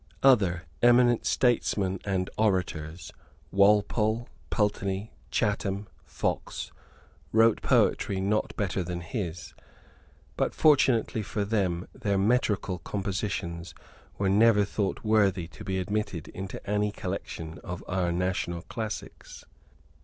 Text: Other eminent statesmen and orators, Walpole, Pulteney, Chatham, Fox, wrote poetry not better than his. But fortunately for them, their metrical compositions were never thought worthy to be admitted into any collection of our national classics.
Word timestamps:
Other 0.23 0.63
eminent 0.81 1.27
statesmen 1.27 1.99
and 2.03 2.27
orators, 2.35 3.11
Walpole, 3.51 4.27
Pulteney, 4.49 5.11
Chatham, 5.29 5.85
Fox, 6.05 6.71
wrote 7.31 7.61
poetry 7.61 8.19
not 8.19 8.55
better 8.57 8.81
than 8.81 9.01
his. 9.01 9.53
But 10.37 10.55
fortunately 10.55 11.21
for 11.21 11.45
them, 11.45 11.87
their 11.93 12.17
metrical 12.17 12.79
compositions 12.79 13.75
were 14.17 14.27
never 14.27 14.65
thought 14.65 15.03
worthy 15.03 15.47
to 15.49 15.63
be 15.63 15.77
admitted 15.77 16.29
into 16.29 16.67
any 16.67 16.91
collection 16.91 17.59
of 17.59 17.83
our 17.87 18.11
national 18.11 18.63
classics. 18.63 19.45